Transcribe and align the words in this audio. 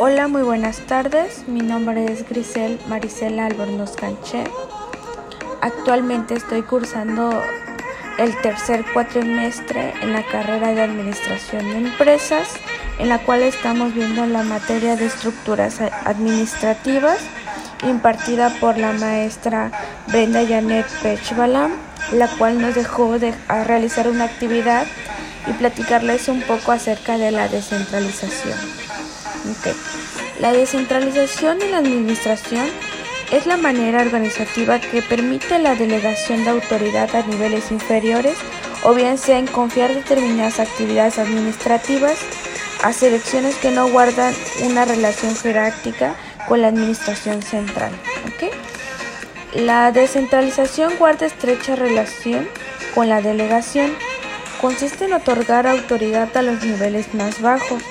Hola, 0.00 0.28
muy 0.28 0.42
buenas 0.42 0.78
tardes. 0.86 1.48
Mi 1.48 1.60
nombre 1.60 2.04
es 2.04 2.28
Grisel 2.28 2.78
Maricela 2.86 3.46
Albornoz 3.46 3.96
Canché. 3.96 4.44
Actualmente 5.60 6.34
estoy 6.34 6.62
cursando 6.62 7.32
el 8.16 8.40
tercer 8.40 8.84
cuatrimestre 8.92 9.94
en 10.00 10.12
la 10.12 10.22
carrera 10.22 10.72
de 10.72 10.82
Administración 10.82 11.64
de 11.64 11.88
Empresas, 11.88 12.48
en 13.00 13.08
la 13.08 13.18
cual 13.18 13.42
estamos 13.42 13.92
viendo 13.92 14.24
la 14.26 14.44
materia 14.44 14.94
de 14.94 15.06
estructuras 15.06 15.80
administrativas 15.80 17.18
impartida 17.82 18.50
por 18.60 18.78
la 18.78 18.92
maestra 18.92 19.72
Brenda 20.06 20.46
Janet 20.46 20.86
Pechbalam, 21.02 21.72
la 22.12 22.28
cual 22.38 22.60
nos 22.62 22.76
dejó 22.76 23.18
de 23.18 23.34
realizar 23.48 24.06
una 24.06 24.26
actividad 24.26 24.86
y 25.48 25.52
platicarles 25.54 26.28
un 26.28 26.40
poco 26.42 26.70
acerca 26.70 27.18
de 27.18 27.32
la 27.32 27.48
descentralización. 27.48 28.56
La 30.40 30.52
descentralización 30.52 31.62
en 31.62 31.72
la 31.72 31.78
administración 31.78 32.66
es 33.32 33.46
la 33.46 33.56
manera 33.56 34.00
organizativa 34.00 34.80
que 34.80 35.02
permite 35.02 35.58
la 35.58 35.74
delegación 35.74 36.44
de 36.44 36.50
autoridad 36.50 37.14
a 37.14 37.26
niveles 37.26 37.70
inferiores 37.70 38.36
o 38.84 38.94
bien 38.94 39.18
sea 39.18 39.38
en 39.38 39.46
confiar 39.46 39.92
determinadas 39.94 40.60
actividades 40.60 41.18
administrativas 41.18 42.18
a 42.82 42.92
selecciones 42.92 43.56
que 43.56 43.70
no 43.70 43.88
guardan 43.88 44.32
una 44.62 44.84
relación 44.84 45.34
jerárquica 45.34 46.14
con 46.46 46.62
la 46.62 46.68
administración 46.68 47.42
central. 47.42 47.92
La 49.54 49.92
descentralización 49.92 50.96
guarda 50.98 51.26
estrecha 51.26 51.74
relación 51.74 52.48
con 52.94 53.08
la 53.08 53.22
delegación. 53.22 53.92
Consiste 54.60 55.06
en 55.06 55.14
otorgar 55.14 55.66
autoridad 55.66 56.36
a 56.36 56.42
los 56.42 56.62
niveles 56.62 57.14
más 57.14 57.40
bajos 57.40 57.82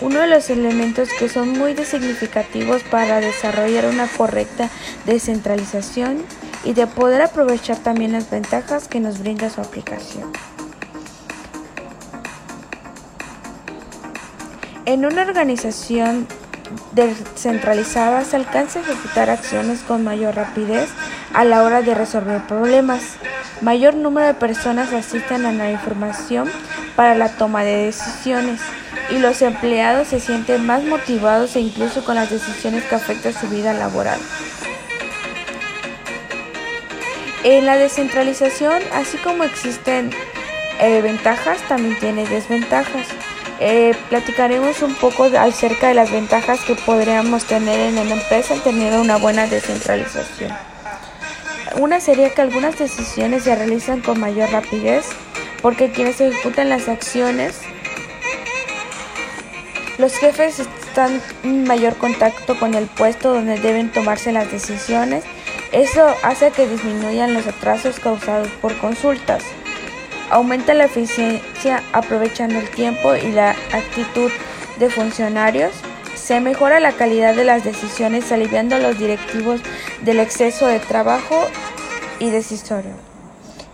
uno 0.00 0.20
de 0.20 0.28
los 0.28 0.50
elementos 0.50 1.08
que 1.18 1.28
son 1.28 1.50
muy 1.50 1.76
significativos 1.76 2.82
para 2.84 3.20
desarrollar 3.20 3.86
una 3.86 4.06
correcta 4.06 4.68
descentralización 5.06 6.24
y 6.64 6.72
de 6.72 6.86
poder 6.86 7.22
aprovechar 7.22 7.78
también 7.78 8.12
las 8.12 8.30
ventajas 8.30 8.88
que 8.88 9.00
nos 9.00 9.18
brinda 9.20 9.50
su 9.50 9.60
aplicación. 9.60 10.30
En 14.84 15.04
una 15.04 15.22
organización 15.22 16.26
descentralizada 16.92 18.24
se 18.24 18.36
alcanza 18.36 18.78
a 18.78 18.82
ejecutar 18.82 19.30
acciones 19.30 19.80
con 19.80 20.04
mayor 20.04 20.34
rapidez 20.34 20.88
a 21.34 21.44
la 21.44 21.62
hora 21.62 21.82
de 21.82 21.94
resolver 21.94 22.46
problemas. 22.46 23.02
Mayor 23.60 23.94
número 23.94 24.26
de 24.26 24.34
personas 24.34 24.92
asisten 24.92 25.44
a 25.44 25.52
la 25.52 25.70
información 25.70 26.48
para 26.96 27.14
la 27.14 27.28
toma 27.28 27.64
de 27.64 27.86
decisiones 27.86 28.60
y 29.10 29.18
los 29.18 29.42
empleados 29.42 30.08
se 30.08 30.20
sienten 30.20 30.66
más 30.66 30.84
motivados 30.84 31.56
e 31.56 31.60
incluso 31.60 32.04
con 32.04 32.14
las 32.16 32.30
decisiones 32.30 32.84
que 32.84 32.94
afectan 32.94 33.32
su 33.32 33.48
vida 33.48 33.72
laboral. 33.72 34.20
En 37.44 37.66
la 37.66 37.76
descentralización, 37.76 38.82
así 38.92 39.16
como 39.18 39.44
existen 39.44 40.10
eh, 40.80 41.00
ventajas, 41.00 41.58
también 41.68 41.98
tiene 41.98 42.26
desventajas. 42.26 43.06
Eh, 43.60 43.94
platicaremos 44.08 44.82
un 44.82 44.94
poco 44.94 45.24
acerca 45.24 45.88
de 45.88 45.94
las 45.94 46.10
ventajas 46.10 46.60
que 46.60 46.74
podríamos 46.74 47.44
tener 47.44 47.80
en 47.80 47.98
una 47.98 48.14
empresa 48.14 48.54
al 48.54 48.62
tener 48.62 48.98
una 48.98 49.16
buena 49.16 49.46
descentralización. 49.46 50.52
Una 51.78 52.00
sería 52.00 52.30
que 52.34 52.42
algunas 52.42 52.78
decisiones 52.78 53.44
se 53.44 53.54
realizan 53.54 54.00
con 54.00 54.20
mayor 54.20 54.50
rapidez 54.50 55.06
porque 55.62 55.90
quienes 55.90 56.20
ejecutan 56.20 56.68
las 56.68 56.88
acciones 56.88 57.60
los 59.98 60.14
jefes 60.14 60.60
están 60.60 61.20
en 61.42 61.64
mayor 61.64 61.96
contacto 61.96 62.58
con 62.58 62.74
el 62.74 62.86
puesto 62.86 63.34
donde 63.34 63.58
deben 63.58 63.90
tomarse 63.90 64.30
las 64.32 64.50
decisiones. 64.50 65.24
Eso 65.72 66.06
hace 66.22 66.52
que 66.52 66.68
disminuyan 66.68 67.34
los 67.34 67.46
atrasos 67.46 67.98
causados 67.98 68.48
por 68.62 68.78
consultas. 68.78 69.42
Aumenta 70.30 70.72
la 70.74 70.84
eficiencia 70.84 71.82
aprovechando 71.92 72.58
el 72.58 72.70
tiempo 72.70 73.16
y 73.16 73.32
la 73.32 73.50
actitud 73.72 74.30
de 74.78 74.88
funcionarios. 74.88 75.72
Se 76.14 76.40
mejora 76.40 76.78
la 76.78 76.92
calidad 76.92 77.34
de 77.34 77.44
las 77.44 77.64
decisiones 77.64 78.30
aliviando 78.30 78.76
a 78.76 78.80
los 78.80 78.98
directivos 78.98 79.60
del 80.04 80.20
exceso 80.20 80.66
de 80.66 80.78
trabajo 80.78 81.44
y 82.20 82.30
decisorio. 82.30 82.92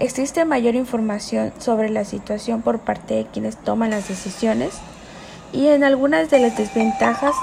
Existe 0.00 0.44
mayor 0.44 0.74
información 0.74 1.52
sobre 1.58 1.88
la 1.88 2.04
situación 2.04 2.62
por 2.62 2.80
parte 2.80 3.14
de 3.14 3.26
quienes 3.26 3.56
toman 3.56 3.90
las 3.90 4.08
decisiones 4.08 4.80
y 5.52 5.68
en 5.68 5.84
algunas 5.84 6.30
de 6.30 6.38
las 6.38 6.56
desventajas 6.56 7.34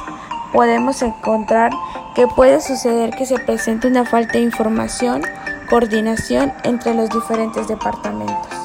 podemos 0.53 1.01
encontrar 1.01 1.71
que 2.15 2.27
puede 2.27 2.61
suceder 2.61 3.11
que 3.11 3.25
se 3.25 3.37
presente 3.39 3.87
una 3.87 4.05
falta 4.05 4.33
de 4.33 4.41
información, 4.41 5.23
coordinación 5.69 6.53
entre 6.63 6.93
los 6.93 7.09
diferentes 7.09 7.67
departamentos. 7.67 8.57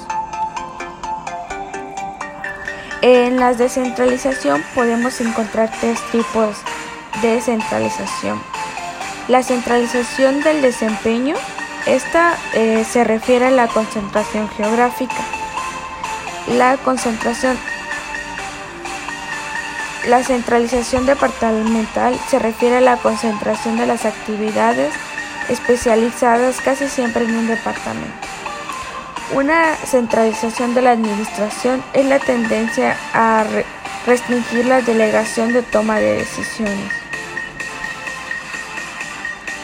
En 3.03 3.41
la 3.41 3.53
descentralización 3.53 4.62
podemos 4.75 5.20
encontrar 5.20 5.70
tres 5.80 6.00
tipos 6.12 6.56
de 7.20 7.41
centralización. 7.41 8.41
La 9.28 9.42
centralización 9.42 10.41
del 10.42 10.62
desempeño, 10.62 11.34
esta 11.86 12.36
eh, 12.54 12.84
se 12.88 13.03
refiere 13.03 13.47
a 13.47 13.50
la 13.50 13.66
concentración 13.66 14.48
geográfica. 14.50 15.22
La 16.56 16.76
concentración 16.76 17.59
la 20.09 20.23
centralización 20.25 21.07
departamental 21.07 22.19
se 22.29 22.39
refiere 22.39 22.77
a 22.77 22.81
la 22.81 22.97
concentración 22.97 23.77
de 23.77 23.87
las 23.87 24.05
actividades 24.05 24.93
especializadas 25.49 26.61
casi 26.61 26.89
siempre 26.89 27.25
en 27.25 27.37
un 27.37 27.47
departamento. 27.47 28.13
Una 29.33 29.77
centralización 29.77 30.75
de 30.75 30.83
la 30.83 30.93
administración 30.93 31.83
es 31.93 32.07
la 32.07 32.19
tendencia 32.19 32.97
a 33.15 33.45
restringir 34.07 34.67
la 34.67 34.83
delegación 34.83 35.53
de 35.53 35.63
toma 35.63 35.99
de 35.99 36.19
decisiones. 36.19 36.93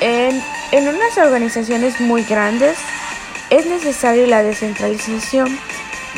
En, 0.00 0.42
en 0.70 0.88
unas 0.88 1.18
organizaciones 1.18 2.00
muy 2.00 2.22
grandes 2.22 2.78
es 3.50 3.66
necesaria 3.66 4.26
la 4.26 4.42
descentralización 4.42 5.58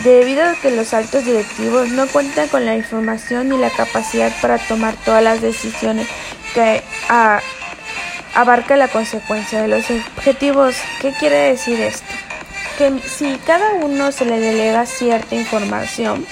debido 0.05 0.45
a 0.45 0.55
que 0.55 0.71
los 0.71 0.95
altos 0.95 1.25
directivos 1.25 1.89
no 1.91 2.07
cuentan 2.07 2.49
con 2.49 2.65
la 2.65 2.77
información 2.77 3.49
ni 3.49 3.59
la 3.59 3.71
capacidad 3.71 4.33
para 4.41 4.59
tomar 4.59 4.95
todas 5.05 5.23
las 5.23 5.41
decisiones 5.41 6.07
que 6.55 6.83
ah, 7.09 7.41
abarca 8.35 8.77
la 8.77 8.89
consecuencia 8.89 9.63
de 9.63 9.69
los 9.69 9.85
objetivos. 9.91 10.77
¿Qué 11.01 11.13
quiere 11.13 11.37
decir 11.51 11.81
esto? 11.81 12.07
Que 12.79 12.99
si 13.07 13.39
cada 13.47 13.75
uno 13.75 14.11
se 14.13 14.25
le 14.25 14.41
delega 14.41 14.87
cierta 14.87 15.35
información, 15.35 16.27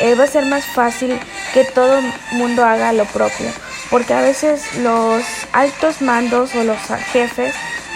eh, 0.00 0.14
va 0.14 0.24
a 0.24 0.28
ser 0.28 0.46
más 0.46 0.64
fácil 0.64 1.18
que 1.52 1.64
todo 1.64 2.00
mundo 2.32 2.64
haga 2.64 2.92
lo 2.92 3.04
propio, 3.06 3.50
porque 3.90 4.14
a 4.14 4.20
veces 4.20 4.62
los 4.76 5.24
altos 5.52 6.02
mandos 6.02 6.54
o 6.54 6.62
los 6.62 6.78
jefes 7.12 7.54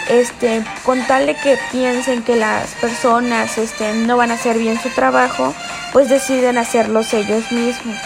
este, 0.09 0.63
con 0.83 1.05
tal 1.07 1.25
de 1.25 1.35
que 1.35 1.57
piensen 1.71 2.23
que 2.23 2.35
las 2.35 2.71
personas 2.75 3.57
este, 3.57 3.93
no 3.93 4.17
van 4.17 4.31
a 4.31 4.35
hacer 4.35 4.57
bien 4.57 4.79
su 4.79 4.89
trabajo, 4.89 5.53
pues 5.91 6.09
deciden 6.09 6.57
hacerlos 6.57 7.13
ellos 7.13 7.51
mismos. 7.51 7.97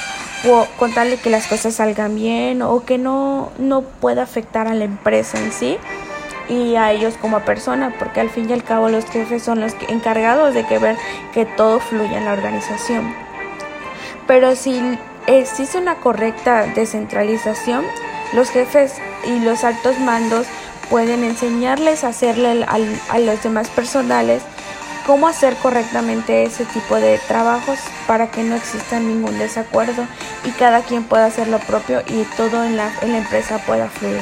O 0.48 0.68
con 0.78 0.94
tal 0.94 1.10
de 1.10 1.18
que 1.18 1.30
las 1.30 1.48
cosas 1.48 1.76
salgan 1.76 2.16
bien 2.16 2.62
o 2.62 2.86
que 2.86 2.98
no, 2.98 3.52
no 3.58 3.82
pueda 3.82 4.24
afectar 4.24 4.68
a 4.68 4.76
la 4.76 4.84
empresa 4.84 5.40
en 5.40 5.52
sí 5.52 5.78
y 6.48 6.76
a 6.76 6.92
ellos 6.92 7.16
como 7.20 7.42
persona, 7.42 7.94
porque 7.98 8.22
al 8.22 8.30
fin 8.30 8.50
y 8.50 8.54
al 8.54 8.64
cabo 8.64 8.90
los 8.90 9.06
jefes 9.06 9.44
son 9.44 9.60
los 9.60 9.74
encargados 9.90 10.54
de 10.54 10.66
que 10.66 10.78
ver 10.78 10.96
que 11.34 11.46
todo 11.46 11.80
fluya 11.80 12.18
en 12.18 12.26
la 12.26 12.34
organización. 12.34 13.14
Pero 14.28 14.56
si 14.56 14.98
existe 15.26 15.78
una 15.78 15.96
correcta 15.96 16.66
descentralización, 16.68 17.86
los 18.34 18.50
jefes 18.50 18.96
y 19.26 19.40
los 19.40 19.64
altos 19.64 20.00
mandos 20.00 20.48
pueden 20.90 21.24
enseñarles 21.24 22.04
a 22.04 22.10
hacerle 22.10 22.66
a 22.66 23.20
los 23.20 23.44
demás 23.44 23.70
personales 23.70 24.44
cómo 25.06 25.28
hacer 25.28 25.56
correctamente 25.56 26.44
ese 26.44 26.66
tipo 26.66 26.96
de 26.96 27.18
trabajos 27.28 27.80
para 28.08 28.30
que 28.30 28.44
no 28.44 28.56
exista 28.56 29.00
ningún 29.00 29.40
desacuerdo 29.40 30.06
y 30.44 30.52
cada 30.52 30.82
quien 30.82 31.06
pueda 31.06 31.26
hacer 31.26 31.48
lo 31.48 31.60
propio 31.60 32.02
y 32.08 32.24
todo 32.36 32.64
en 32.66 32.76
la, 32.76 32.92
en 33.02 33.14
la 33.14 33.20
empresa 33.20 33.58
pueda 33.60 33.88
fluir. 33.88 34.22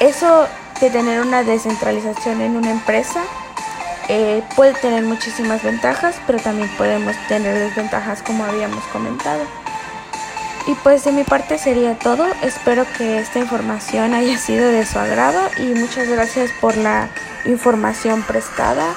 Eso 0.00 0.46
de 0.80 0.90
tener 0.90 1.20
una 1.20 1.42
descentralización 1.42 2.40
en 2.40 2.56
una 2.56 2.70
empresa 2.70 3.20
eh, 4.08 4.42
puede 4.56 4.72
tener 4.72 5.04
muchísimas 5.04 5.62
ventajas, 5.62 6.16
pero 6.26 6.40
también 6.40 6.68
podemos 6.76 7.14
tener 7.28 7.58
desventajas 7.58 8.22
como 8.22 8.44
habíamos 8.44 8.82
comentado. 8.84 9.59
Y 10.66 10.74
pues 10.82 11.04
de 11.04 11.12
mi 11.12 11.24
parte 11.24 11.58
sería 11.58 11.98
todo. 11.98 12.26
Espero 12.42 12.84
que 12.96 13.18
esta 13.18 13.38
información 13.38 14.14
haya 14.14 14.38
sido 14.38 14.68
de 14.68 14.84
su 14.84 14.98
agrado 14.98 15.40
y 15.58 15.74
muchas 15.74 16.08
gracias 16.08 16.50
por 16.60 16.76
la 16.76 17.08
información 17.44 18.22
prestada. 18.22 18.94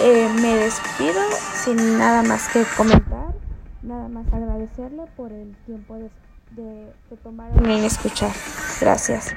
Eh, 0.00 0.28
me 0.40 0.56
despido 0.56 1.20
sin 1.64 1.98
nada 1.98 2.22
más 2.22 2.48
que 2.48 2.64
comentar. 2.76 3.34
Nada 3.82 4.08
más 4.08 4.26
agradecerle 4.32 5.04
por 5.16 5.32
el 5.32 5.56
tiempo 5.66 5.94
de 5.94 6.10
de, 6.50 6.92
de 7.10 7.16
tomar 7.22 7.50
en 7.56 7.84
escuchar. 7.84 8.32
Gracias. 8.80 9.34